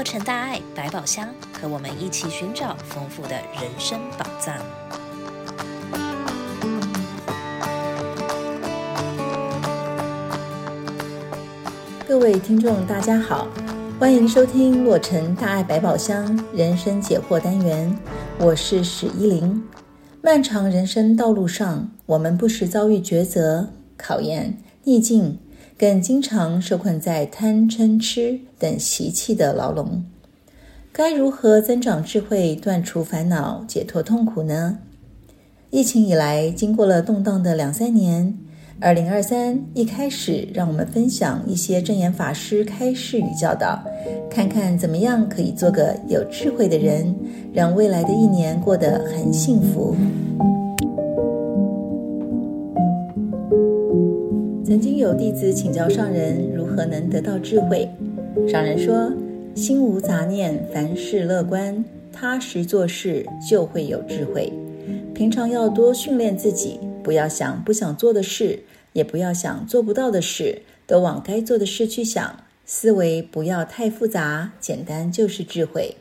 [0.00, 4.56] 洛城大爱百宝箱，和我们一起寻找丰富的人生宝藏。
[12.08, 13.46] 各位听众，大家好，
[13.98, 17.94] 欢迎收听洛城大爱百宝箱人生解惑单元，
[18.38, 19.62] 我是史依玲。
[20.22, 25.38] 漫长人生道路上，我们不时遭遇抉择、考验、逆境。
[25.80, 30.04] 更经常受困在贪嗔痴等习气的牢笼，
[30.92, 34.76] 该如何增长智慧、断除烦恼、解脱痛苦呢？
[35.70, 38.36] 疫情以来，经过了动荡的两三年，
[38.78, 43.82] 二零二三一开始，让我们分享一些正言法师开示与教导，
[44.28, 47.16] 看看怎么样可以做个有智慧的人，
[47.54, 49.96] 让未来的一年过得很幸福。
[54.70, 57.90] 曾经有弟子请教上人如何能得到智慧，
[58.48, 59.12] 上人说：
[59.52, 64.52] 心无杂念，凡事乐观，踏实做事就会有智慧。
[65.12, 68.60] 平常要多训练自己，不要想不想做的事，
[68.92, 72.44] 也不要想做不到的事，都往该做的事去想。
[72.64, 75.96] 思维不要太复杂，简单就是智慧。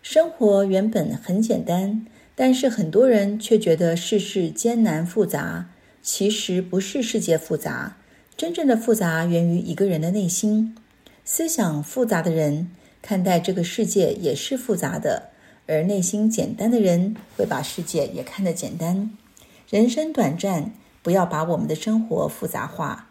[0.00, 5.66] 生活原本很简单，但是很多人却觉得世事艰难复杂。
[6.06, 7.96] 其实不是世界复杂，
[8.36, 10.76] 真正的复杂源于一个人的内心。
[11.24, 12.70] 思想复杂的人，
[13.02, 15.30] 看待这个世界也是复杂的；
[15.66, 19.10] 而内心简单的人，会把世界也看得简单。
[19.68, 20.70] 人生短暂，
[21.02, 23.10] 不要把我们的生活复杂化。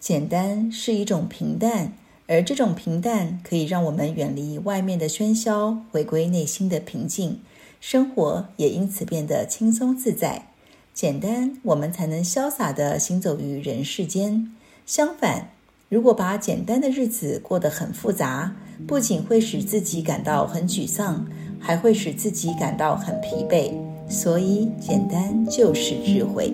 [0.00, 1.92] 简单是一种平淡，
[2.26, 7.40] 而这种平淡可以让我们远离外面的喧嚣，回归内心的平静，
[7.80, 10.48] 生活也因此变得轻松自在。
[10.94, 14.52] 简单，我们才能潇洒的行走于人世间。
[14.84, 15.48] 相反，
[15.88, 18.54] 如果把简单的日子过得很复杂，
[18.86, 21.26] 不仅会使自己感到很沮丧，
[21.58, 23.72] 还会使自己感到很疲惫。
[24.06, 26.52] 所以，简单就是智慧。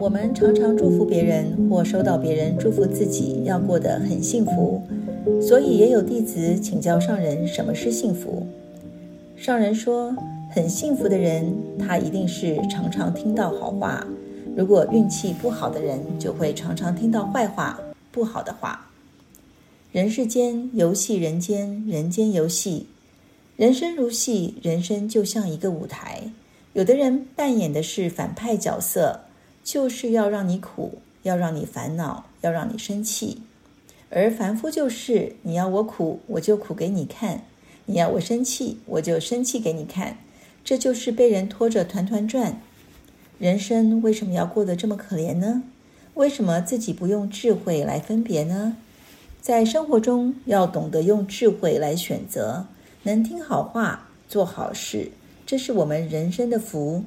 [0.00, 4.80] 我们常常祝福别人，或收到别人祝福自己，要过得很幸福。
[5.40, 8.46] 所以也有弟子请教上人什么是幸福。
[9.36, 10.14] 上人说，
[10.50, 14.06] 很幸福的人，他一定是常常听到好话；
[14.56, 17.78] 如果运气不好的人，就会常常听到坏话、
[18.10, 18.88] 不好的话。
[19.92, 22.86] 人世间游戏人间，人间游戏，
[23.56, 26.22] 人生如戏，人生就像一个舞台。
[26.72, 29.20] 有的人扮演的是反派角色，
[29.64, 33.38] 就是要让你苦，要让你烦恼，要让你生气。
[34.08, 37.40] 而凡夫就是，你要我苦，我就苦给你看；
[37.86, 40.18] 你要我生气，我就生气给你看。
[40.64, 42.60] 这就是被人拖着团团转。
[43.38, 45.62] 人生为什么要过得这么可怜呢？
[46.14, 48.76] 为什么自己不用智慧来分别呢？
[49.40, 52.66] 在生活中要懂得用智慧来选择，
[53.02, 55.10] 能听好话，做好事，
[55.44, 57.04] 这是我们人生的福。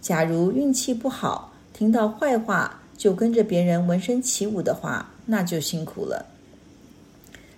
[0.00, 6.24] 假如运气不好，听到坏话就跟着别人闻声起舞的话，那就辛苦了。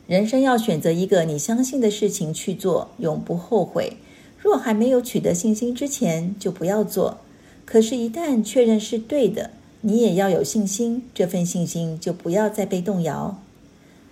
[0.08, 3.98] 人生要选择一个你相信的事情去做，永不后悔。
[4.38, 7.18] 若还没有取得信心之前，就不要做。
[7.66, 9.50] 可是，一旦确认是对的，
[9.82, 11.04] 你也要有信心。
[11.12, 13.38] 这份信心就不要再被动摇。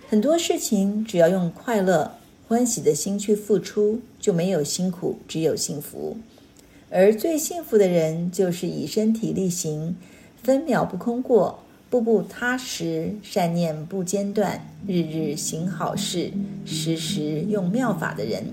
[0.07, 2.11] 很多事情，只要用快乐、
[2.47, 6.15] 欢喜的心去付出，就没有辛苦，只有幸福。
[6.91, 9.95] 而最幸福的人，就是以身体力行，
[10.43, 11.63] 分秒不空过。
[11.89, 16.29] 步步踏实，善念不间断，日日行好事，
[16.65, 18.43] 时时用妙法的人。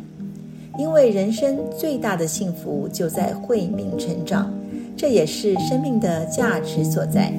[0.79, 4.53] 因为人生最大的幸福就在慧命成长，
[4.97, 7.33] 这也是生命的价值所在。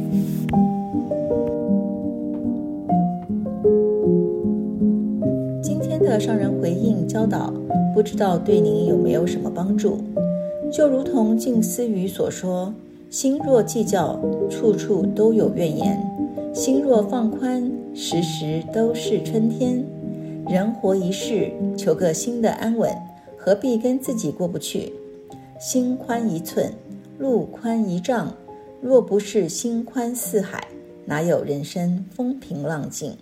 [5.62, 7.54] 今天的上人回应教导，
[7.94, 10.00] 不知道对您有没有什么帮助？
[10.70, 12.74] 就如同静思语所说。
[13.10, 15.98] 心若计较，处处都有怨言；
[16.54, 19.86] 心若放宽，时时都是春天。
[20.48, 22.92] 人活一世，求个心的安稳，
[23.38, 24.92] 何必跟自己过不去？
[25.60, 26.74] 心宽一寸，
[27.18, 28.34] 路宽一丈。
[28.82, 30.68] 若不是心宽似海，
[31.06, 33.16] 哪有人生风平浪静？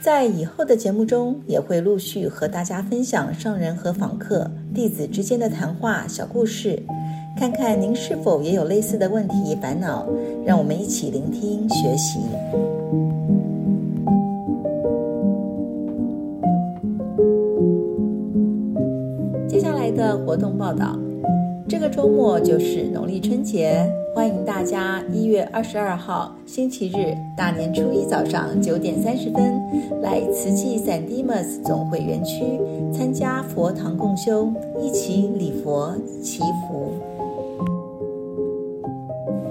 [0.00, 6.82] 在以后的节目中，也会陆续和大家分享上人和访客、弟子之间的谈话小故事。
[7.34, 10.06] 看看您是否也有类似的问题烦恼，
[10.44, 12.20] 让我们一起聆听学习。
[19.48, 20.94] 接下来的活动报道：
[21.66, 29.60] 这个周末就是农历春节，欢迎大家一月二十二号星期日大年初一早上九点三十分
[30.00, 32.58] 来慈济闪迪默斯总会园区
[32.90, 36.94] 参加佛堂共修，一起礼佛祈福。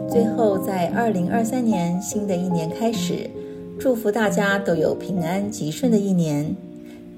[0.10, 3.30] 最后，在二零二三年新的一年开始，
[3.78, 6.56] 祝福大家都有平安吉顺的一年。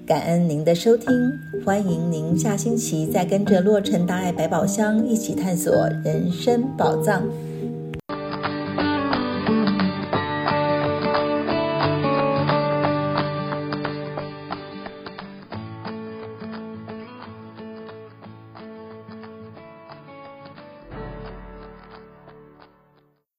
[0.08, 7.24] 感恩您的收听，欢迎您下星期再跟着洛城大爱百宝箱一起探索人生宝藏。